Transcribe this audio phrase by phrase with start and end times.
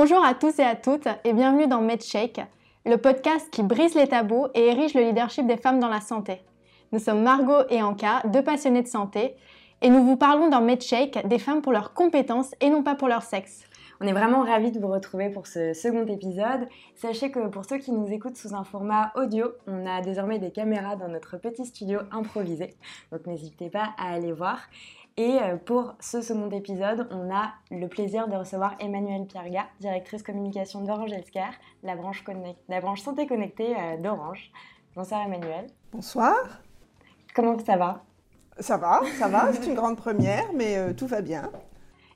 [0.00, 2.40] Bonjour à tous et à toutes et bienvenue dans MedShake,
[2.86, 6.40] le podcast qui brise les tabous et érige le leadership des femmes dans la santé.
[6.92, 9.34] Nous sommes Margot et Anka, deux passionnées de santé,
[9.82, 13.08] et nous vous parlons dans MedShake des femmes pour leurs compétences et non pas pour
[13.08, 13.64] leur sexe.
[14.00, 16.68] On est vraiment ravis de vous retrouver pour ce second épisode.
[16.94, 20.52] Sachez que pour ceux qui nous écoutent sous un format audio, on a désormais des
[20.52, 22.74] caméras dans notre petit studio improvisé.
[23.10, 24.60] Donc n'hésitez pas à aller voir.
[25.18, 30.22] Et euh, pour ce second épisode, on a le plaisir de recevoir Emmanuelle Pierga, directrice
[30.22, 32.22] communication d'Orange Healthcare, la branche,
[32.68, 34.52] la branche santé connectée euh, d'Orange.
[34.94, 35.66] Bonsoir Emmanuelle.
[35.92, 36.36] Bonsoir.
[37.34, 38.04] Comment ça va?
[38.60, 41.50] Ça va, ça va, c'est une grande première, mais euh, tout va bien.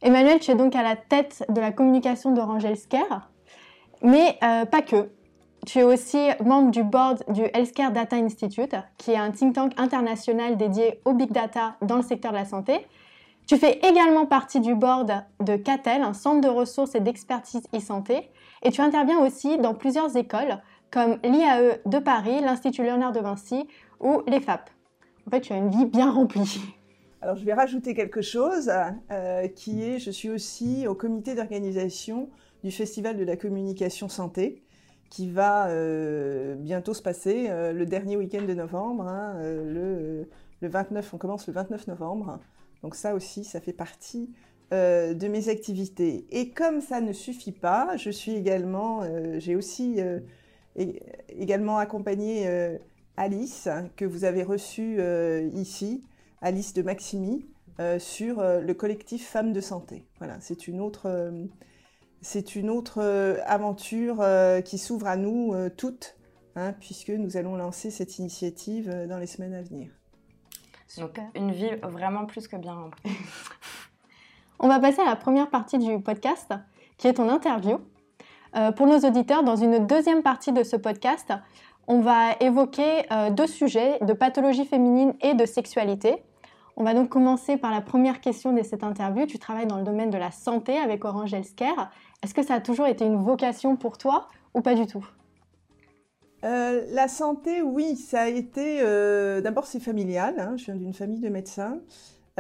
[0.01, 3.33] Emmanuel, tu es donc à la tête de la communication d'Orange Healthcare,
[4.03, 5.11] mais euh, pas que.
[5.65, 9.73] Tu es aussi membre du board du Healthcare Data Institute, qui est un think tank
[9.77, 12.85] international dédié au big data dans le secteur de la santé.
[13.47, 18.29] Tu fais également partie du board de CATEL, un centre de ressources et d'expertise e-santé,
[18.63, 20.59] et tu interviens aussi dans plusieurs écoles
[20.91, 23.67] comme l'IAE de Paris, l'Institut Léonard de Vinci
[24.01, 24.69] ou l'EFAP.
[25.27, 26.61] En fait, tu as une vie bien remplie.
[27.21, 28.71] Alors je vais rajouter quelque chose
[29.13, 32.29] euh, qui est, je suis aussi au comité d'organisation
[32.65, 34.63] du Festival de la communication santé
[35.13, 40.27] qui va euh, bientôt se passer euh, le dernier week-end de novembre, hein, le,
[40.63, 42.39] le, 29, on commence le 29 novembre.
[42.83, 44.31] Donc ça aussi, ça fait partie
[44.71, 46.25] de mes activités.
[46.31, 49.03] Et comme ça ne suffit pas, je suis également,
[49.39, 50.01] j'ai aussi
[51.29, 52.49] également accompagné
[53.19, 54.99] Alice, que vous avez reçue
[55.53, 56.03] ici,
[56.41, 57.45] Alice de Maximi
[57.81, 60.05] euh, sur euh, le collectif Femmes de Santé.
[60.19, 61.47] Voilà, c'est une autre, euh,
[62.23, 63.03] c'est une autre
[63.47, 64.25] aventure
[64.65, 66.17] qui s'ouvre à nous toutes,
[66.57, 69.91] hein, puisque nous allons lancer cette initiative dans les semaines à venir.
[70.99, 73.11] Donc, une vie vraiment plus que bien remplie.
[74.61, 76.53] On va passer à la première partie du podcast,
[76.97, 77.81] qui est ton interview.
[78.77, 81.33] pour nos auditeurs, dans une deuxième partie de ce podcast,
[81.89, 86.23] on va évoquer deux sujets de pathologie féminine et de sexualité.
[86.77, 89.27] On va donc commencer par la première question de cette interview.
[89.27, 91.91] Tu travailles dans le domaine de la santé avec Orange Healthcare.
[92.23, 95.07] Est-ce que ça a toujours été une vocation pour toi ou pas du tout?
[96.45, 98.81] Euh, la santé, oui, ça a été.
[98.81, 100.35] Euh, d'abord, c'est familial.
[100.39, 100.57] Hein.
[100.57, 101.79] je viens d'une famille de médecins.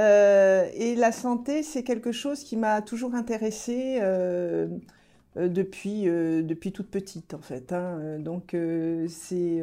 [0.00, 4.00] Euh, et la santé, c'est quelque chose qui m'a toujours intéressée
[5.36, 7.72] depuis, depuis toute petite, en fait.
[7.72, 8.18] Hein.
[8.18, 8.56] donc,
[9.08, 9.62] c'est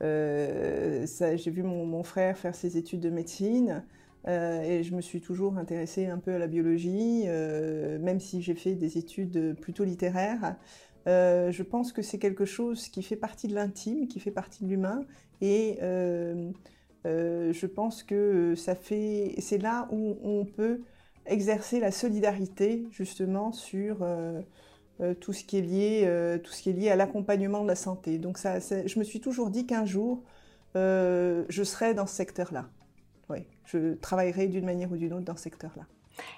[0.00, 3.84] j'ai vu mon, frère faire ses études de médecine
[4.26, 8.42] euh, et je me suis toujours intéressée un peu à la biologie, euh, même si
[8.42, 10.56] j'ai fait des études plutôt littéraires.
[11.06, 14.68] je pense que c'est quelque chose qui fait partie de l'intime, qui fait partie de
[14.68, 15.04] l'humain
[15.40, 15.78] et
[17.04, 20.82] je pense que c'est là où on peut
[21.26, 24.04] exercer la solidarité justement sur
[25.00, 27.68] euh, tout, ce qui est lié, euh, tout ce qui est lié à l'accompagnement de
[27.68, 28.18] la santé.
[28.18, 30.24] Donc ça, je me suis toujours dit qu'un jour,
[30.74, 32.66] euh, je serai dans ce secteur-là.
[33.30, 35.84] Oui, je travaillerai d'une manière ou d'une autre dans ce secteur-là.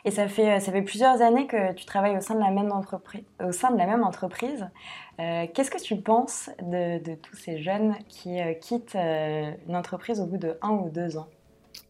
[0.04, 2.70] Et ça fait, ça fait plusieurs années que tu travailles au sein de la même
[2.70, 3.24] entreprise.
[3.42, 4.68] Au sein de la même entreprise.
[5.16, 10.58] Qu'est-ce que tu penses de, tous ces jeunes qui quittent une entreprise au bout de
[10.60, 11.28] un ou deux ans?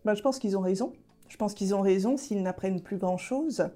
[0.04, 0.92] Ben, Je pense qu'ils ont raison.
[1.28, 3.68] Je pense qu'ils ont raison s'ils n'apprennent plus grand-chose.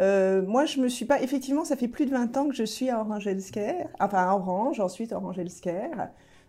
[0.00, 1.20] Euh, moi, je me suis pas.
[1.22, 4.34] Effectivement, ça fait plus de 20 ans que je suis à Orange Healthcare, enfin à
[4.34, 6.08] Orange, ensuite Orange Healthcare,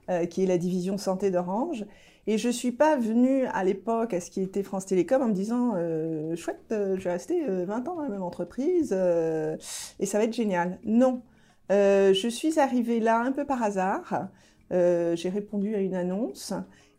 [0.10, 1.86] euh, qui est la division santé d'Orange.
[2.28, 5.34] Et je suis pas venue à l'époque à ce qui était France Télécom en me
[5.34, 10.26] disant euh, chouette, je vais rester 20 ans dans la même entreprise et ça va
[10.26, 10.80] être génial.
[10.86, 11.24] Non,
[11.70, 14.28] je suis arrivée là un peu par hasard.
[14.70, 16.54] J'ai répondu à une annonce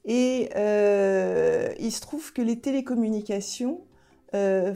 [0.05, 0.49] et
[1.79, 3.81] il se trouve que les télécommunications
[4.35, 4.75] euh,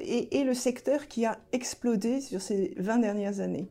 [0.00, 3.68] et, le secteur qui a explosé sur ces 20 dernières années.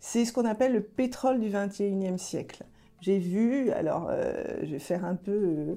[0.00, 2.64] C'est ce qu'on appelle le pétrole du 21e siècle.
[3.00, 5.74] J'ai vu, alors euh, je vais faire un peu, euh,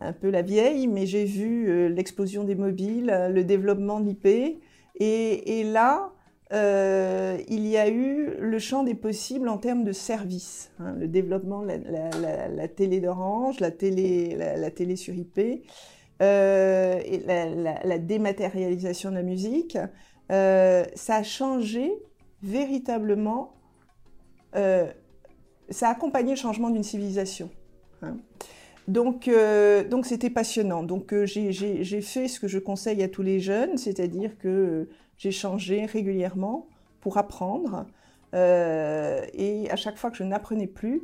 [0.00, 4.58] un peu la vieille, mais j'ai vu l'explosion des mobiles, le développement d'IP, et,
[5.00, 6.10] et, là,
[6.50, 11.62] il y a eu le champ des possibles en termes de services, hein, le développement
[11.62, 15.40] de la, la, télé d'Orange, la télé, la, télé sur IP,
[16.20, 17.00] euh,
[17.84, 19.78] la, dématérialisation de la musique,
[20.32, 21.92] euh, ça a changé
[22.42, 23.54] véritablement,
[24.56, 24.90] euh,
[25.70, 27.50] ça a accompagné le changement d'une civilisation.
[28.02, 28.16] Hein.
[28.88, 29.30] Donc,
[29.90, 30.82] donc c'était passionnant.
[30.82, 34.88] Donc, j'ai fait ce que je conseille à tous les jeunes, c'est-à-dire que
[35.18, 36.68] j'ai changé régulièrement
[37.00, 37.84] pour apprendre.
[38.32, 41.02] et à chaque fois que je n'apprenais plus,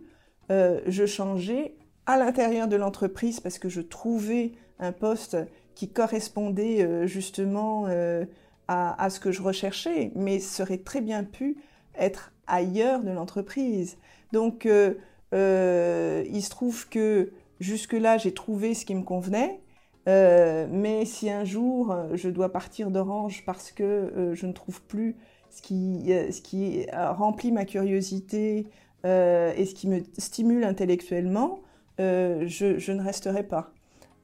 [0.49, 1.77] je changeais
[2.07, 5.37] à l'intérieur de l'entreprise parce que je trouvais un poste
[5.75, 8.25] qui correspondait euh, justement euh,
[8.69, 11.59] à, ce que je recherchais, mais serait très bien pu
[11.99, 13.99] être ailleurs de l'entreprise.
[14.33, 14.95] Donc, euh,
[15.33, 19.61] il se trouve que jusque-là, j'ai trouvé ce qui me convenait.
[20.07, 25.17] Mais si un jour je dois partir d'Orange parce que je ne trouve plus
[25.51, 28.67] ce qui, ce qui remplit ma curiosité
[29.05, 31.61] et ce qui me stimule intellectuellement,
[31.99, 33.73] je, ne resterai pas.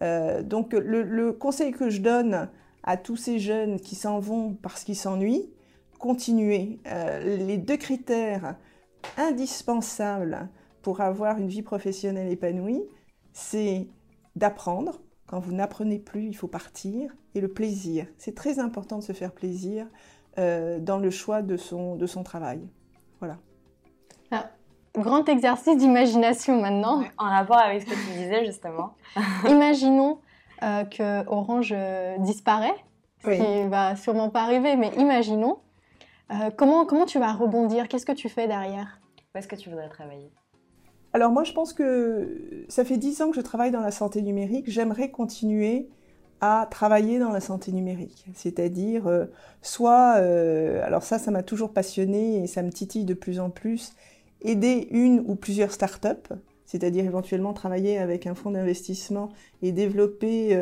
[0.00, 2.48] Donc le, conseil que je donne
[2.82, 5.50] à tous ces jeunes qui s'en vont parce qu'ils s'ennuient,
[5.98, 6.80] continuer.
[6.86, 8.56] Euh, les deux critères
[9.16, 10.48] indispensables
[10.82, 12.82] pour avoir une vie professionnelle épanouie,
[13.32, 13.86] c'est
[14.34, 15.00] d'apprendre.
[15.26, 17.14] Quand vous n'apprenez plus, il faut partir.
[17.36, 18.06] Et le plaisir.
[18.18, 19.86] C'est très important de se faire plaisir
[20.38, 22.60] euh, dans le choix de son, de son travail.
[23.20, 23.38] Voilà.
[24.32, 24.50] Ah,
[24.94, 27.02] grand exercice d'imagination maintenant.
[27.18, 28.94] en rapport avec ce que tu disais justement.
[29.48, 30.18] Imaginons
[30.62, 31.74] euh, que Orange
[32.18, 32.74] disparaît,
[33.24, 35.58] ce qui va sûrement pas arriver, mais imaginons.
[36.32, 37.88] Euh, comment, comment tu vas rebondir?
[37.88, 39.00] Qu'est-ce que tu fais derrière?
[39.34, 40.30] Où est-ce que tu voudrais travailler?
[41.12, 44.22] Alors moi, je pense que ça fait dix ans que je travaille dans la santé
[44.22, 44.70] numérique.
[44.70, 45.88] J'aimerais continuer
[46.40, 48.26] à travailler dans la santé numérique.
[48.34, 49.26] C'est-à-dire, euh,
[49.60, 53.50] soit, euh, alors ça, ça m'a toujours passionné et ça me titille de plus en
[53.50, 53.92] plus,
[54.42, 56.34] aider une ou plusieurs startups,
[56.66, 59.30] c'est-à-dire éventuellement travailler avec un fonds d'investissement
[59.62, 60.56] et développer,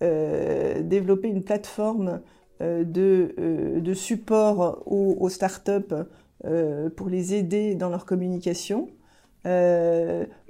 [0.00, 2.20] développer une plateforme
[2.62, 5.94] euh, de, euh, de, support aux, startups
[6.46, 8.88] euh, pour les aider dans leur communication,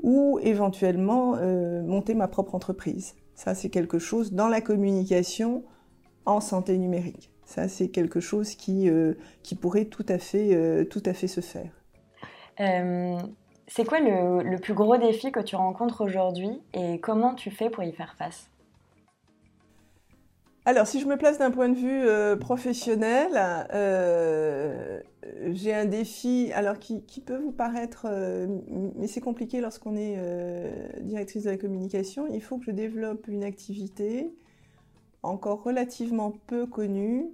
[0.02, 1.36] ou éventuellement
[1.82, 3.14] monter ma propre entreprise.
[3.34, 5.64] Ça, c'est quelque chose dans la communication
[6.24, 7.30] en santé numérique.
[7.44, 8.88] Ça, c'est quelque chose qui,
[9.42, 11.70] qui pourrait tout à, fait, tout à fait se faire.
[12.58, 17.84] C'est quoi le, plus gros défi que tu rencontres aujourd'hui et comment tu fais pour
[17.84, 18.48] y faire face?
[20.68, 23.30] Alors, si je me place d'un point de vue euh, professionnel,
[23.72, 25.00] euh,
[25.52, 28.48] j'ai un défi, alors qui, peut vous paraître, euh,
[28.96, 30.18] mais c'est compliqué lorsqu'on est
[31.02, 32.26] directrice de la communication.
[32.32, 34.34] Il faut que je développe une activité
[35.22, 37.28] encore relativement peu connue,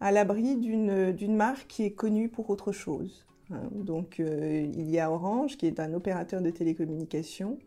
[0.00, 3.24] à l'abri d'une marque qui est connue pour autre chose.
[3.52, 3.68] Hein.
[3.72, 7.58] Donc, il y a Orange, qui est un opérateur de télécommunications,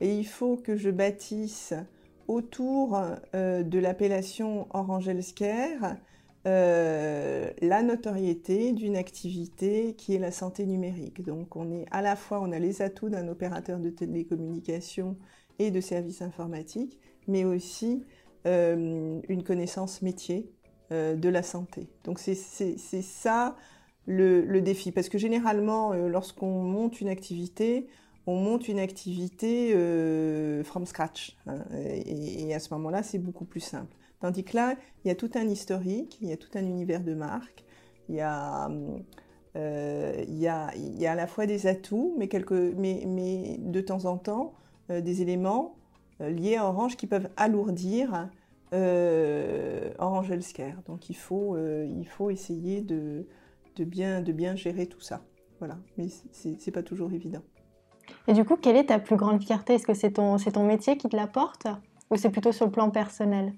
[0.00, 1.74] et il faut que je bâtisse
[2.28, 3.00] autour
[3.34, 5.96] euh, de l'appellation Orange Healthcare
[6.44, 11.22] euh, la notoriété d'une activité qui est la santé numérique.
[11.22, 15.16] Donc on est à la fois, on a les atouts d'un opérateur de télécommunications
[15.60, 16.98] et de services informatiques,
[17.28, 18.04] mais aussi
[18.46, 20.50] euh, une connaissance métier
[20.90, 21.88] de la santé.
[22.04, 23.56] Donc c'est ça
[24.06, 27.88] le, défi, parce que généralement, lorsqu'on monte une activité,
[28.26, 31.36] on monte une activité euh, from scratch.
[31.46, 31.64] Hein,
[32.06, 33.96] et, à ce moment-là, c'est beaucoup plus simple.
[34.20, 37.02] Tandis que là, il y a tout un historique, il y a tout un univers
[37.02, 37.64] de marque,
[38.08, 38.70] il y a,
[39.56, 43.04] euh, il y a, il y a à la fois des atouts, mais, quelques, mais,
[43.06, 44.54] mais de temps en temps,
[44.90, 45.76] euh, des éléments
[46.20, 48.28] liés à Orange qui peuvent alourdir
[48.72, 50.80] Orange Healthcare.
[50.86, 53.26] Donc il faut, il faut essayer de,
[53.76, 55.22] de, bien, de bien gérer tout ça.
[55.58, 57.42] Voilà, mais c'est pas toujours évident.
[58.26, 59.74] Et du coup, quelle est ta plus grande fierté?
[59.74, 61.66] Est-ce que c'est ton, ton métier qui te l'apporte
[62.10, 63.52] ou c'est plutôt sur le plan personnel?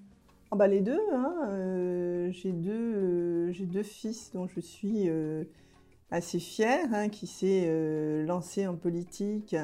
[0.50, 1.00] Ah bah Les deux.
[1.12, 1.34] Hein.
[1.48, 2.72] Euh, j'ai deux,
[3.50, 5.44] euh, deux, fils dont je suis euh,
[6.10, 9.56] assez fière, hein, qui s'est lancé en politique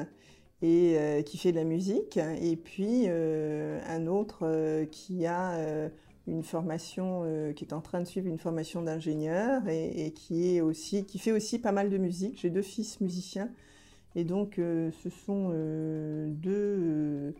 [0.61, 2.17] et qui fait de la musique.
[2.17, 5.89] Et puis un autre qui a
[6.27, 7.23] une formation,
[7.55, 11.31] qui est en train de suivre une formation d'ingénieur et, qui, est aussi, qui fait
[11.31, 12.39] aussi pas mal de musique.
[12.39, 13.49] J'ai deux fils musiciens
[14.15, 17.33] et donc, euh, ce sont euh, deux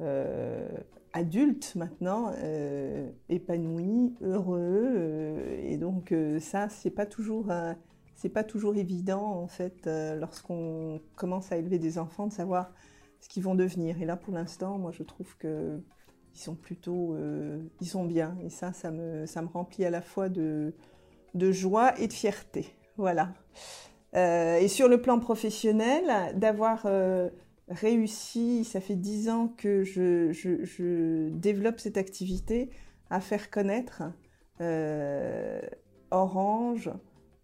[0.00, 0.68] euh,
[1.12, 2.32] adultes maintenant,
[3.28, 5.42] épanouis, heureux.
[5.62, 7.52] et donc, ça, c'est pas toujours
[8.16, 12.72] c'est pas toujours évident en fait lorsqu'on commence à élever des enfants de savoir
[13.20, 14.00] ce qu'ils vont devenir.
[14.02, 15.80] Et là, pour l'instant, moi, je trouve que
[16.34, 17.16] ils sont plutôt,
[17.80, 18.36] ils sont bien.
[18.44, 20.72] Et ça, ça me, remplit à la fois de,
[21.34, 22.74] joie et de fierté.
[22.96, 23.32] Voilà.
[24.16, 27.30] Euh, et sur le plan professionnel, d'avoir euh,
[27.68, 32.70] réussi, ça fait dix ans que je, développe cette activité,
[33.10, 34.02] à faire connaître
[34.60, 35.60] euh,
[36.10, 36.90] Orange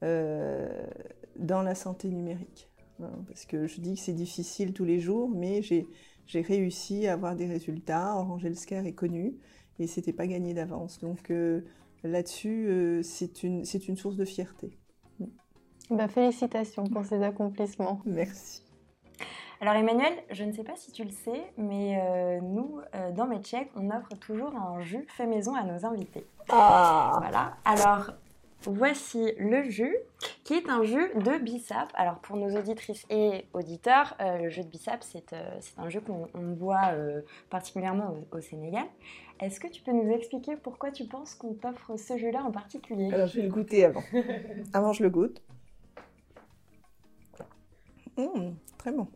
[0.02, 2.68] dans la santé numérique.
[3.02, 5.86] Hein, parce que je dis que c'est difficile tous les jours, mais j'ai
[6.34, 8.16] réussi à avoir des résultats.
[8.16, 9.34] Orange Healthcare est connu
[9.78, 10.98] et c'était pas gagné d'avance.
[11.00, 11.32] Donc
[12.04, 14.78] là-dessus, c'est une, une source de fierté.
[15.90, 18.00] Bah, félicitations pour ces accomplissements.
[18.04, 18.62] Merci.
[19.60, 23.26] Alors Emmanuel, je ne sais pas si tu le sais, mais euh, nous, euh, dans
[23.26, 26.24] Medcheck, on offre toujours un jus fait maison à nos invités.
[26.48, 27.56] Ah Voilà.
[27.66, 28.12] Alors,
[28.64, 29.96] voici le jus,
[30.44, 31.90] qui est un jus de bissap.
[31.94, 36.00] Alors pour nos auditrices et auditeurs, euh, le jus de bissap, c'est euh, un jus
[36.00, 38.84] qu'on boit euh, particulièrement au, Sénégal.
[39.40, 43.10] Est-ce que tu peux nous expliquer pourquoi tu penses qu'on t'offre ce jus-là en particulier?
[43.12, 44.02] Alors je vais le goûter avant.
[44.72, 45.40] avant je le goûte.
[48.16, 49.06] Mmh, très bon.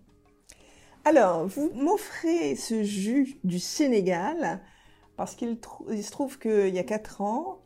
[1.04, 4.60] Alors, vous m'offrez ce jus du Sénégal
[5.16, 7.60] parce qu'il se trouve qu'il y a 4 ans,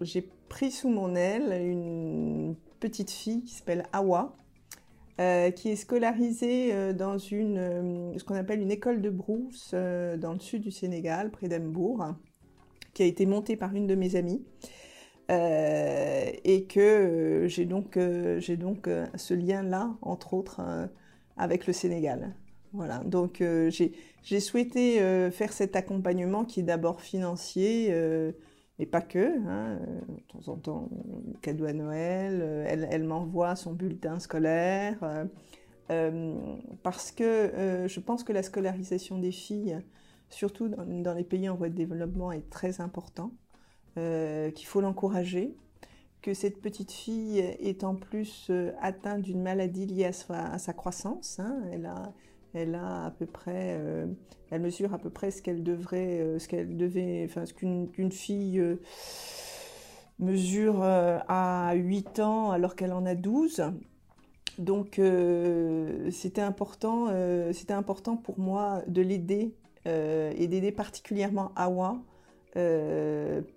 [0.00, 4.36] j'ai pris sous mon aile une petite fille qui s'appelle Awa,
[5.18, 9.72] euh, qui est scolarisée euh, dans une, euh, ce qu'on appelle une école de brousse
[9.72, 12.04] dans le sud du Sénégal, près d'Embourg,
[12.92, 14.44] qui a été montée par une de mes amies.
[15.30, 17.98] et que j'ai donc,
[18.38, 20.60] j'ai donc ce lien-là, entre autres,
[21.38, 22.34] avec le Sénégal.
[22.74, 24.98] Voilà, donc j'ai souhaité
[25.30, 27.90] faire cet accompagnement qui est d'abord financier,
[28.82, 30.88] et pas que, hein, de temps en temps,
[31.40, 35.24] cadeau à Noël, euh, elle, m'envoie son bulletin scolaire, euh,
[35.90, 36.34] euh,
[36.82, 39.78] parce que je pense que la scolarisation des filles,
[40.30, 43.30] surtout dans, les pays en voie de développement, est très important,
[43.94, 45.54] qu'il faut l'encourager,
[46.20, 50.72] que cette petite fille est en plus atteinte d'une maladie liée à sa, à sa
[50.72, 52.12] croissance, hein, elle a
[52.54, 54.06] elle a à peu près, euh,
[54.50, 58.12] elle mesure à peu près ce qu'elle devrait, euh, ce qu'elle devait, enfin ce qu'une
[58.12, 58.76] fille euh,
[60.18, 63.62] mesure à 8 ans alors qu'elle en a 12.
[64.58, 65.00] Donc
[66.10, 67.08] c'était important,
[67.52, 69.54] c'était important pour moi de l'aider
[69.86, 71.96] et d'aider particulièrement Awa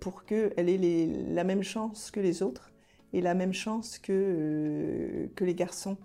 [0.00, 2.72] pour qu'elle ait la même chance que les autres
[3.12, 5.98] et la même chance que, que les garçons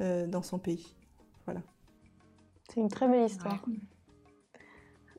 [0.00, 0.96] dans son pays.
[2.72, 3.58] C'est une très belle histoire.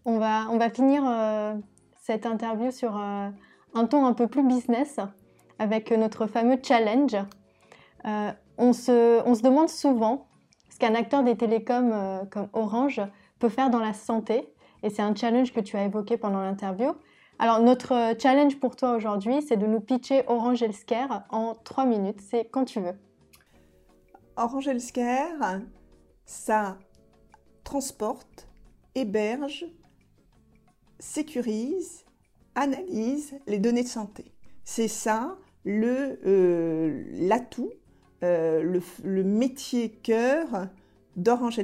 [0.05, 1.53] On, va, on va finir euh,
[2.01, 3.29] cette interview sur euh,
[3.73, 5.01] un ton un peu plus business
[5.59, 7.17] avec notre fameux challenge.
[8.05, 10.27] Euh, on, se, on, se, demande souvent
[10.69, 13.01] ce qu'un acteur des télécoms comme Orange
[13.39, 14.53] peut faire dans la santé.
[14.81, 16.93] Et c'est un challenge que tu as évoqué pendant l'interview.
[17.37, 22.21] Alors, notre challenge pour toi aujourd'hui, c'est de nous pitcher Orange Healthcare en trois minutes.
[22.21, 22.95] C'est quand tu veux.
[24.37, 25.59] Orange Healthcare,
[26.25, 26.77] ça
[27.63, 28.47] transporte,
[28.95, 29.65] héberge,
[30.99, 32.03] sécurise,
[32.55, 34.25] analyse les données de santé.
[34.63, 37.71] C'est ça le euh, l'atout,
[38.23, 40.67] euh, le, métier cœur
[41.15, 41.59] d'Orange.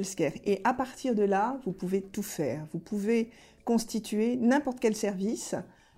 [0.46, 2.66] Et à partir de là, vous pouvez tout faire.
[2.74, 3.32] Vous pouvez
[3.66, 5.56] constituer n'importe quel service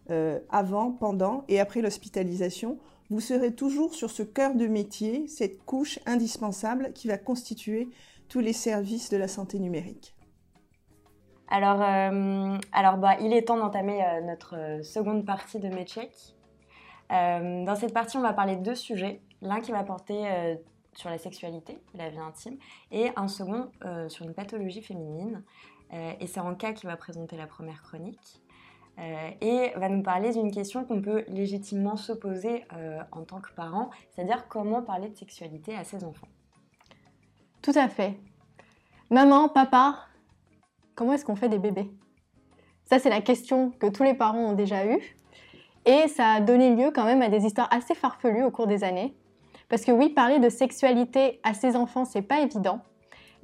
[0.10, 2.78] euh, avant, pendant et après l'hospitalisation.
[3.10, 7.90] Vous serez toujours sur ce cœur de métier, cette couche indispensable qui va constituer
[8.30, 10.16] tous les services de la santé numérique.
[11.50, 12.58] Alors, euh,
[12.98, 16.12] bah, il est temps d'entamer euh, notre euh, seconde partie de Medcheck.
[17.10, 19.22] dans cette partie, on va parler de deux sujets.
[19.42, 20.60] L'un qui va porter
[20.94, 22.58] sur la sexualité, la vie intime,
[22.92, 23.72] et un second
[24.10, 25.44] sur une pathologie féminine.
[25.92, 28.42] et c'est Anka qui va présenter la première chronique.
[28.98, 32.66] et va nous parler d'une question qu'on peut légitimement se poser
[33.14, 36.28] en tant que parent, c'est-à-dire comment parler de sexualité à ses enfants.
[37.62, 38.18] Tout à fait.
[39.10, 39.96] Maman, papa,
[40.96, 41.92] comment est-ce qu'on fait des bébés?
[42.86, 45.02] Ça, c'est la question que tous les parents ont déjà eue.
[45.86, 48.84] Et ça a donné lieu quand même à des histoires assez farfelues au cours des
[48.84, 49.16] années.
[49.70, 52.82] Parce que oui, parler de sexualité à ses enfants, c'est pas évident.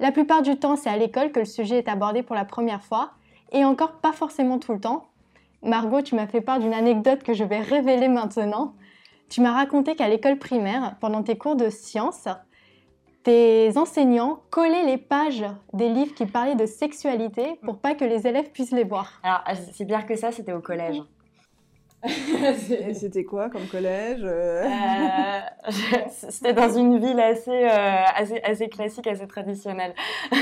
[0.00, 2.82] La plupart du temps, c'est à l'école que le sujet est abordé pour la première
[2.82, 3.12] fois,
[3.52, 5.08] et encore pas forcément tout le temps.
[5.62, 8.74] Margot, tu m'as fait part d'une anecdote que je vais révéler maintenant.
[9.28, 12.28] Tu m'as raconté qu'à l'école primaire, pendant tes cours de sciences,
[13.26, 18.28] tes enseignants collaient les pages des livres qui parlaient de sexualité pour pas que les
[18.28, 19.20] élèves puissent les voir.
[19.24, 19.42] Alors,
[19.72, 21.02] c'est pire que ça, c'était au collège.
[22.94, 24.64] c'était quoi comme collège euh?
[24.64, 25.40] Euh,
[26.08, 29.96] C'était dans une ville assez, euh, assez, assez classique, assez traditionnelle.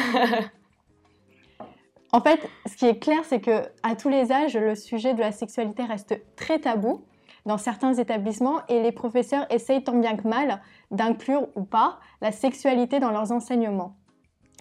[2.12, 5.20] en fait, ce qui est clair, c'est que à tous les âges, le sujet de
[5.20, 7.02] la sexualité reste très tabou
[7.46, 10.60] dans certains établissements et les professeurs essayent tant bien que mal
[10.90, 13.96] d'inclure ou pas la sexualité dans leurs enseignements.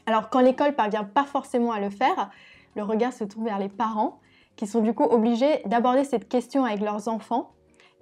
[0.05, 2.29] Alors quand l'école parvient pas forcément à le faire,
[2.75, 4.19] le regard se tourne vers les parents
[4.55, 7.51] qui sont du coup obligés d'aborder cette question avec leurs enfants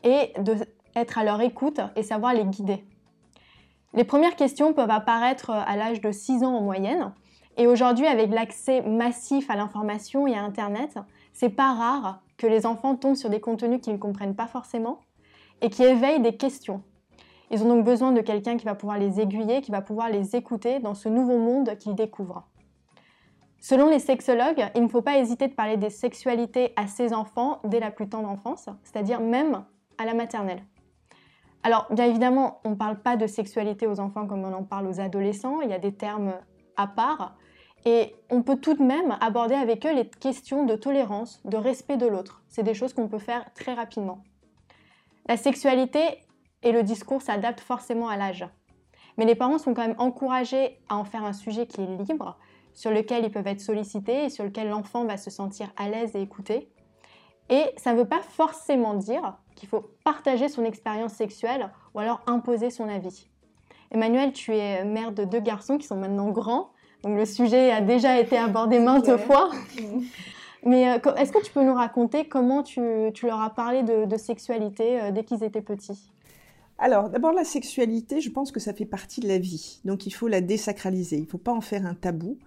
[0.04, 2.84] et d'être à leur écoute et savoir les guider.
[3.94, 7.14] Les premières questions peuvent apparaître à l'âge de 6 ans en moyenne
[7.58, 10.98] et aujourd'hui avec l'accès massif à l'information et à Internet,
[11.34, 15.00] c'est pas rare que les enfants tombent sur des contenus qu'ils ne comprennent pas forcément
[15.62, 16.82] et qui éveillent des questions.
[17.52, 20.36] Ils ont donc besoin de quelqu'un qui va pouvoir les aiguiller, qui va pouvoir les
[20.36, 22.48] écouter dans ce nouveau monde qu'ils découvrent.
[23.60, 27.60] Selon les sexologues, il ne faut pas hésiter de parler des sexualités à ses enfants
[27.64, 29.64] dès la plus tendre enfance, c'est-à-dire même
[30.00, 30.64] à la maternelle.
[31.62, 34.88] Alors, bien évidemment, on ne parle pas de sexualité aux enfants comme on en parle
[34.88, 35.62] aux adolescents.
[35.62, 36.34] Il y a des termes
[36.76, 37.36] à part.
[37.86, 41.98] Et on peut tout de même aborder avec eux les questions de tolérance, de respect
[41.98, 42.44] de l'autre.
[42.48, 44.24] C'est des choses qu'on peut faire très rapidement.
[45.28, 46.02] La sexualité
[46.64, 48.46] et le discours s'adaptent forcément à l'âge.
[49.18, 52.38] Mais les parents sont quand même encouragés à en faire un sujet qui est libre,
[52.74, 56.16] sur lequel ils peuvent être sollicités et sur lequel l'enfant va se sentir à l'aise
[56.16, 56.70] et écouté.
[57.50, 62.22] Et ça ne veut pas forcément dire qu'il faut partager son expérience sexuelle ou alors
[62.26, 63.28] imposer son avis.
[63.92, 66.72] Emmanuel, tu es mère de deux garçons qui sont maintenant grands,
[67.04, 69.50] donc le sujet a déjà été abordé maintes fois.
[70.64, 72.82] Mais euh, est-ce que tu peux nous raconter comment tu,
[73.24, 76.12] leur as parlé de, sexualité euh, dès qu'ils étaient petits?
[76.78, 79.82] Alors, d'abord, la sexualité, je pense que ça fait partie de la vie.
[79.86, 81.18] Donc, il faut la désacraliser.
[81.18, 82.38] Il ne faut pas en faire un tabou.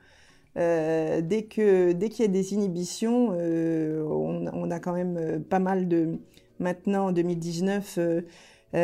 [0.56, 5.88] Euh, dès qu'il dès qu'il y a des inhibitions, on, a quand même pas mal
[5.88, 6.18] de...
[6.60, 8.20] Maintenant, en 2019, euh,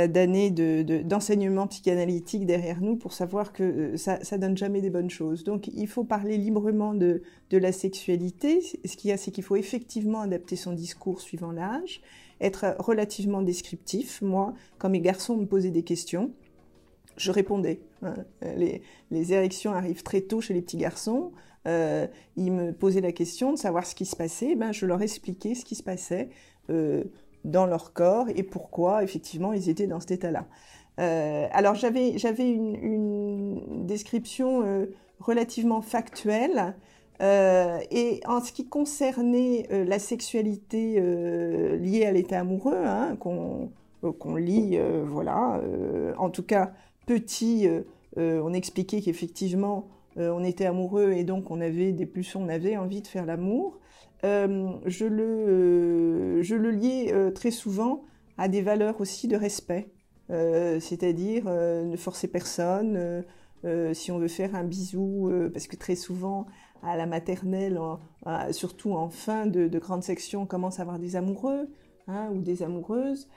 [0.06, 5.10] d'années d'enseignement psychanalytique derrière nous pour savoir que euh, ça, ça donne jamais des bonnes
[5.10, 5.44] choses.
[5.44, 8.60] Donc il faut parler librement de, de la sexualité.
[8.60, 12.02] Ce qu'il y a, c'est qu'il faut effectivement adapter son discours suivant l'âge,
[12.40, 14.22] être relativement descriptif.
[14.22, 16.30] Moi, quand mes garçons me posaient des questions,
[17.16, 17.80] je répondais.
[18.02, 18.14] Hein.
[18.56, 21.32] Les, les, érections arrivent très tôt chez les petits garçons.
[21.66, 22.06] Euh,
[22.36, 24.54] ils me posaient la question de savoir ce qui se passait.
[24.54, 26.30] Ben, je leur expliquais ce qui se passait.
[26.70, 27.04] Euh,
[27.44, 30.46] dans leur corps et pourquoi effectivement ils étaient dans cet état-là.
[31.00, 32.12] Euh, alors j'avais
[32.50, 34.86] une, description euh,
[35.18, 36.74] relativement factuelle
[37.22, 41.00] euh, et en ce qui concernait la sexualité
[41.78, 43.70] liée à l'état amoureux hein, qu'on
[44.18, 45.60] qu'on lit voilà
[46.16, 46.72] en tout cas
[47.06, 47.68] petit
[48.16, 49.88] on expliquait qu'effectivement
[50.20, 53.80] on était amoureux et donc on avait des pulsions on avait envie de faire l'amour
[54.24, 58.04] euh, je, le, euh, je le liais euh, très souvent
[58.36, 59.92] à des valeurs aussi de respect,
[60.28, 63.24] c'est-à-dire ne forcer personne,
[63.92, 66.46] si on veut faire un bisou, parce que très souvent
[66.82, 67.78] à la maternelle,
[68.50, 71.68] surtout en fin de, grande section, on commence à avoir des amoureux
[72.06, 73.28] hein, ou des amoureuses.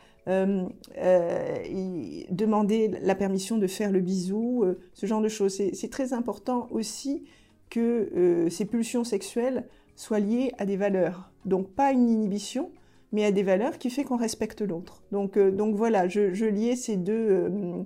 [2.30, 5.62] Demander la permission de faire le bisou, ce genre de choses.
[5.74, 7.24] C'est très important aussi
[7.70, 11.32] que ces pulsions sexuelles soit lié à des valeurs.
[11.46, 12.72] Donc pas une inhibition,
[13.12, 15.04] mais à des valeurs qui fait qu'on respecte l'autre.
[15.12, 17.84] Donc, euh, donc voilà, je, liais ces deux, euh,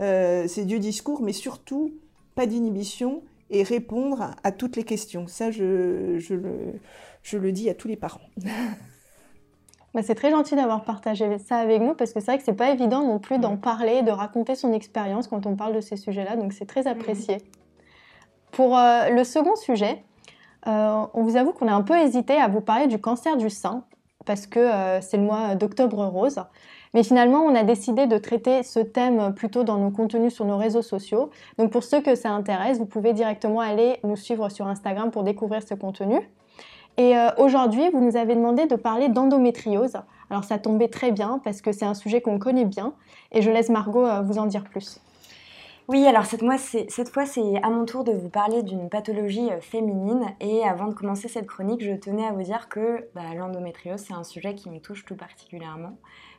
[0.00, 1.94] euh, ces deux discours, mais surtout
[2.34, 5.26] pas d'inhibition et répondre à toutes les questions.
[5.26, 6.34] Ça, je, je,
[7.22, 8.20] je le dis à tous les parents.
[9.94, 12.52] Bah, c'est très gentil d'avoir partagé ça avec nous parce que c'est vrai que c'est
[12.52, 15.96] pas évident non plus d'en parler, de raconter son expérience quand on parle de ces
[15.96, 17.38] sujets-là, donc c'est très apprécié.
[18.50, 20.04] Pour le second sujet,
[20.66, 23.50] euh, on vous avoue qu'on a un peu hésité à vous parler du cancer du
[23.50, 23.84] sein
[24.26, 26.40] parce que euh, c'est le mois d'octobre rose.
[26.94, 30.56] Mais finalement, on a décidé de traiter ce thème plutôt dans nos contenus sur nos
[30.56, 31.30] réseaux sociaux.
[31.58, 35.22] Donc pour ceux que ça intéresse, vous pouvez directement aller nous suivre sur Instagram pour
[35.22, 36.18] découvrir ce contenu.
[36.98, 39.96] Et euh, aujourd'hui, vous nous avez demandé de parler d'endométriose.
[40.30, 42.92] Alors ça tombait très bien parce que c'est un sujet qu'on connaît bien
[43.32, 45.00] et je laisse Margot vous en dire plus.
[45.88, 46.42] Oui, alors cette,
[47.08, 50.22] fois, c'est à mon tour de vous parler d'une pathologie euh, féminine.
[50.38, 54.12] Et avant de commencer cette chronique, je tenais à vous dire que bah, l'endométriose, c'est
[54.12, 55.96] un sujet qui me touche tout particulièrement.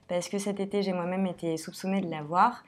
[0.08, 2.64] Parce que cet été, j'ai moi-même été soupçonnée de l'avoir.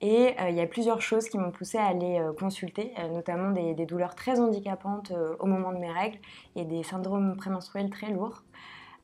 [0.00, 3.50] Et euh, il y a plusieurs choses qui m'ont poussée à aller euh, consulter, notamment
[3.50, 6.18] des, douleurs très handicapantes au moment de mes règles
[6.54, 8.42] et des syndromes prémenstruels très lourds.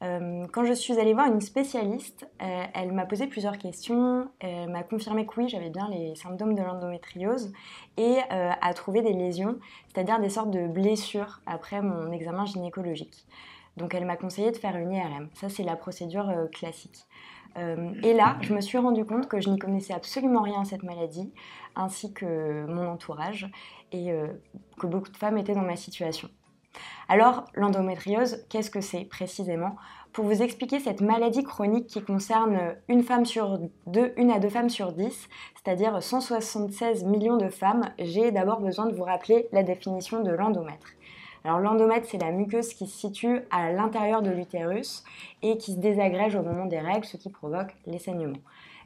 [0.03, 4.69] Euh, quand je suis allée voir une spécialiste, euh, elle m'a posé plusieurs questions, elle
[4.69, 7.53] m'a confirmé que oui, j'avais bien les symptômes de l'endométriose
[7.97, 9.59] et euh, a trouvé des lésions,
[9.93, 13.27] c'est-à-dire des sortes de blessures après mon examen gynécologique.
[13.77, 15.29] Donc elle m'a conseillé de faire une IRM.
[15.35, 17.07] Ça, c'est la procédure classique.
[17.57, 20.83] Et là, je me suis rendu compte que je n'y connaissais absolument rien à cette
[20.83, 21.33] maladie,
[21.77, 23.51] ainsi que mon entourage,
[23.93, 24.13] et
[24.79, 26.29] que beaucoup de femmes étaient dans ma situation.
[27.09, 29.77] Alors, l'endométriose, qu'est-ce que c'est précisément?
[30.13, 34.49] Pour vous expliquer cette maladie chronique qui concerne une femme sur deux, une à deux
[34.49, 39.63] femmes sur dix, c'est-à-dire 176 millions de femmes, j'ai d'abord besoin de vous rappeler la
[39.63, 40.89] définition de l'endomètre.
[41.45, 45.05] Alors l'endomètre, c'est la muqueuse qui se situe à l'intérieur de l'utérus
[45.43, 48.39] et qui se désagrège au moment des règles, ce qui provoque les saignements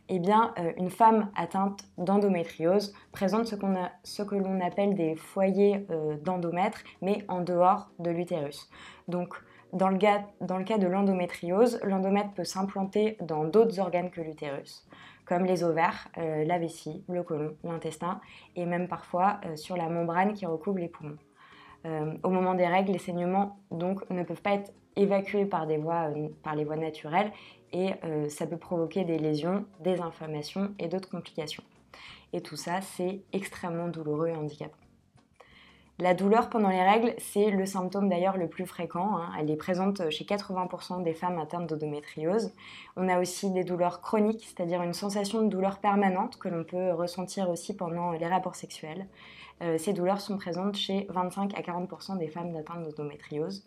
[0.09, 6.17] eh bien, euh, une femme atteinte d'endométriose présente ce, que l'on appelle des foyers euh,
[6.19, 8.69] d'endomètre, mais en dehors de l'utérus.
[9.09, 9.35] Donc,
[9.73, 14.87] dans le, cas, de l'endométriose, l'endomètre peut s'implanter dans d'autres organes que l'utérus,
[15.25, 18.21] comme les ovaires, euh, la vessie, le côlon, l'intestin,
[18.55, 21.19] et même parfois sur la membrane qui recouvre les poumons.
[22.23, 25.67] Au moment des règles, les saignements ne peuvent pas être évacué par,
[26.43, 27.33] par les voies naturelles
[27.73, 27.91] et
[28.29, 31.63] ça peut provoquer des lésions, des inflammations et d'autres complications.
[32.33, 34.77] Et tout ça, c'est extrêmement douloureux et handicapant.
[35.99, 39.17] La douleur pendant les règles, c'est le symptôme d'ailleurs le plus fréquent.
[39.17, 39.31] Hein.
[39.41, 42.53] Elle est présente chez 80% des femmes atteintes d'endométriose.
[42.97, 46.93] On a aussi des douleurs chroniques, c'est-à-dire une sensation de douleur permanente que l'on peut
[46.93, 49.07] ressentir aussi pendant les rapports sexuels.
[49.63, 53.67] Euh, ces douleurs sont présentes chez 25 à 40% des femmes atteintes d'endométriose.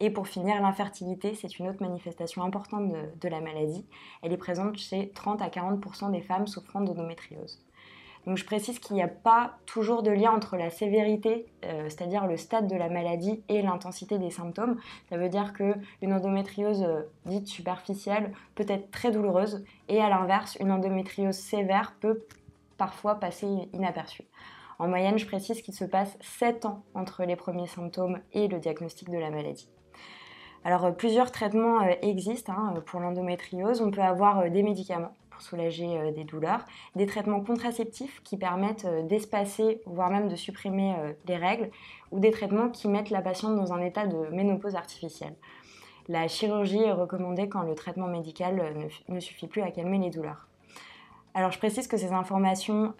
[0.00, 3.84] Et pour finir, l'infertilité, c'est une autre manifestation importante de, la maladie.
[4.22, 7.62] Elle est présente chez 30 à 40% des femmes souffrant d'endométriose.
[8.26, 12.26] Donc je précise qu'il n'y a pas toujours de lien entre la sévérité, euh, c'est-à-dire
[12.26, 14.78] le stade de la maladie, et l'intensité des symptômes.
[15.08, 20.56] Ça veut dire qu'une endométriose euh, dite superficielle peut être très douloureuse, et à l'inverse,
[20.60, 22.24] une endométriose sévère peut
[22.76, 24.24] parfois passer inaperçue.
[24.80, 28.58] En moyenne, je précise qu'il se passe 7 ans entre les premiers symptômes et le
[28.58, 29.68] diagnostic de la maladie.
[30.64, 33.80] Alors, euh, plusieurs traitements existent hein, pour l'endométriose.
[33.80, 36.64] On peut avoir des médicaments soulager euh, des douleurs,
[36.94, 41.70] des traitements contraceptifs qui permettent euh, d'espacer, voire même de supprimer euh, les règles,
[42.10, 45.34] ou des traitements qui mettent la patiente dans un état de ménopause artificielle.
[46.08, 50.49] La chirurgie est recommandée quand le traitement médical ne, suffit plus à calmer les douleurs.
[51.34, 52.92] Alors je précise que ces informations,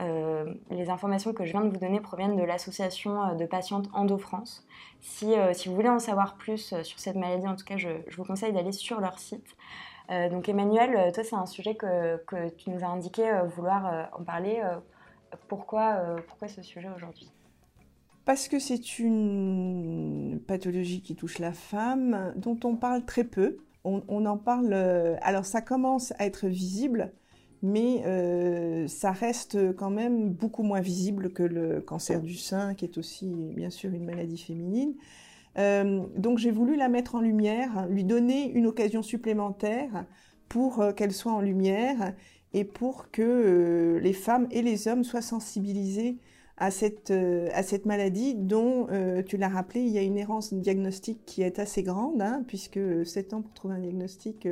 [0.70, 4.64] les informations que je viens de vous donner proviennent de l'association de patientes Endo-France.
[5.00, 8.24] Si, si, vous voulez en savoir plus sur cette maladie, en tout cas je, vous
[8.24, 9.56] conseille d'aller sur leur site.
[10.10, 12.18] Euh, donc Emmanuel, euh, toi c'est un sujet que,
[12.56, 14.60] tu nous as indiqué euh, vouloir en parler.
[15.48, 17.30] pourquoi, pourquoi ce sujet aujourd'hui?
[18.24, 23.58] Parce que c'est une pathologie qui touche la femme, dont on parle très peu.
[23.82, 24.74] On, en parle.
[25.22, 27.12] alors, ça commence à être visible,
[27.62, 28.03] mais
[28.88, 33.27] ça reste quand même beaucoup moins visible que le cancer du sein, qui est aussi,
[33.55, 34.94] bien sûr, une maladie féminine.
[35.59, 40.07] Euh, donc j'ai voulu la mettre en lumière, lui donner une occasion supplémentaire
[40.49, 42.14] pour euh, qu'elle soit en lumière
[42.53, 46.18] et pour que euh, les femmes et les hommes soient sensibilisés
[46.57, 48.87] à cette, à cette maladie dont,
[49.27, 52.79] tu l'as rappelé, il y a une errance diagnostique qui est assez grande, hein, puisque
[53.07, 54.46] 7 ans pour trouver un diagnostic,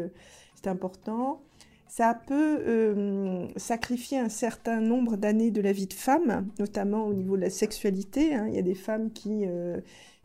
[0.55, 1.43] c'est important.
[1.89, 7.37] Ça peut sacrifier un certain nombre d'années de la vie de femme, notamment au niveau
[7.37, 8.35] de la sexualité.
[8.35, 8.47] Hein.
[8.49, 9.47] Il y a des femmes qui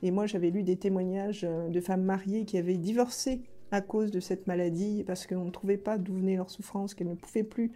[0.03, 4.11] et moi, j'avais lu des témoignages euh, de femmes mariées qui avaient divorcé à cause
[4.11, 7.45] de cette maladie parce qu'on ne trouvait pas d'où venait leur souffrance, qu'elles ne pouvaient
[7.45, 7.71] plus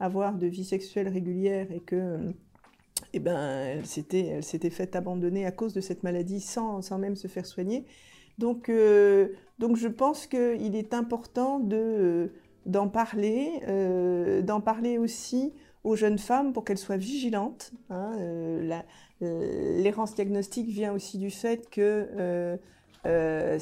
[0.00, 2.18] avoir de vie sexuelle régulière et que
[3.12, 7.28] eh ben, elle s'était, faite abandonner à cause de cette maladie sans, sans même se
[7.28, 7.84] faire soigner.
[8.38, 12.32] Donc, euh, donc je pense qu'il est important de, euh,
[12.66, 13.62] d'en parler,
[14.42, 17.72] d'en parler aussi aux jeunes femmes pour qu'elles soient vigilantes.
[17.90, 18.16] Hein,
[18.62, 18.84] la,
[19.22, 22.56] euh, l'errance diagnostique vient aussi du fait que euh,
[23.06, 23.58] euh,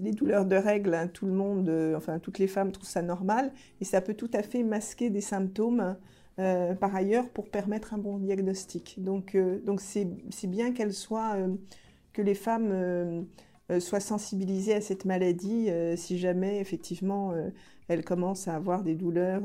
[0.00, 3.52] les douleurs de règles, hein, tout le monde, enfin toutes les femmes trouvent ça normal,
[3.80, 5.96] et ça peut tout à fait masquer des symptômes
[6.36, 8.96] par ailleurs pour permettre un bon diagnostic.
[8.98, 10.08] Donc, donc c'est,
[10.48, 11.36] bien qu'elles soient,
[12.12, 13.26] que les femmes
[13.78, 17.32] soient sensibilisées à cette maladie si jamais effectivement
[17.88, 19.42] elles commencent à avoir des douleurs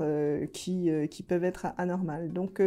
[0.53, 2.31] qui, qui peuvent être anormales.
[2.31, 2.61] Donc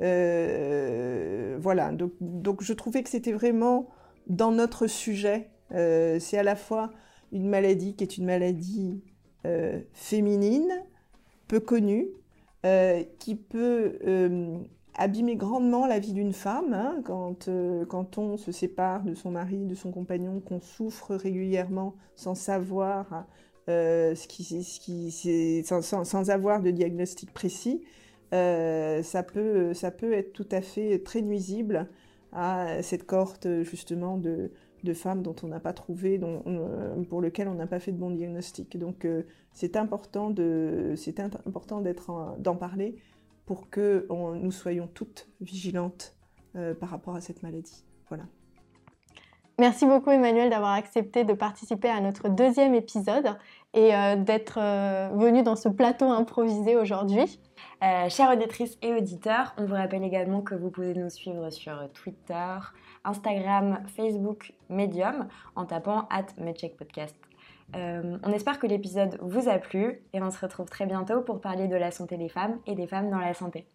[0.00, 3.88] euh, voilà, donc, je trouvais que c'était vraiment
[4.26, 5.50] dans notre sujet.
[5.72, 6.90] Euh, c'est à la fois
[7.32, 9.02] une maladie qui est une maladie
[9.46, 10.70] euh, féminine,
[11.48, 12.08] peu connue,
[13.18, 13.98] qui peut
[14.94, 17.48] abîmer grandement la vie d'une femme hein, quand,
[17.88, 23.26] quand on se sépare de son mari, de son compagnon, qu'on souffre régulièrement sans savoir
[23.66, 27.82] ce qui, ce qui sans, sans, avoir de diagnostic précis.
[28.32, 31.88] Euh, ça, peut, ça peut être tout à fait très nuisible
[32.32, 34.50] à cette cohorte justement de,
[34.94, 36.42] femmes dont on n'a pas trouvé, dont
[37.08, 38.78] pour lesquelles on n'a pas fait de bon diagnostic.
[38.78, 39.22] Donc euh,
[39.52, 42.96] c'est important de, c'est important d'être, d'en parler
[43.44, 46.16] pour que nous soyons toutes vigilantes
[46.56, 47.84] euh, par rapport à cette maladie.
[48.08, 48.24] Voilà.
[49.58, 53.36] Merci beaucoup Emmanuel d'avoir accepté de participer à notre deuxième épisode
[53.74, 57.38] et euh, d'être euh, venu dans ce plateau improvisé aujourd'hui.
[57.82, 61.86] Euh, chères auditrices et auditeurs, on vous rappelle également que vous pouvez nous suivre sur
[61.92, 62.56] Twitter,
[63.04, 66.26] Instagram, Facebook, Medium en tapant at
[66.78, 67.16] Podcast.
[67.74, 71.68] on espère que l'épisode vous a plu et on se retrouve très bientôt pour parler
[71.68, 73.66] de la santé des femmes et des femmes dans la santé.